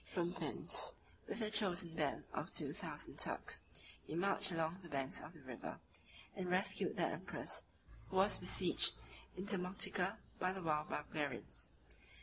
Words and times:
From 0.15 0.31
thence, 0.31 0.95
with 1.27 1.43
a 1.43 1.51
chosen 1.51 1.95
band 1.95 2.23
of 2.33 2.51
two 2.51 2.73
thousand 2.73 3.19
Turks, 3.19 3.61
he 4.03 4.15
marched 4.15 4.51
along 4.51 4.79
the 4.81 4.89
banks 4.89 5.21
of 5.21 5.33
the 5.35 5.41
river, 5.43 5.79
and 6.35 6.49
rescued 6.49 6.97
the 6.97 7.03
empress, 7.03 7.61
who 8.09 8.15
was 8.15 8.39
besieged 8.39 8.93
in 9.37 9.45
Demotica 9.45 10.17
by 10.39 10.53
the 10.53 10.63
wild 10.63 10.89
Bulgarians. 10.89 11.69